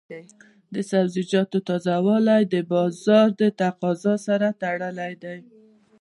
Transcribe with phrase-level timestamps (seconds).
[0.73, 5.37] د سبزیجاتو تازه والی د بازار د تقاضا سره تړلی دی.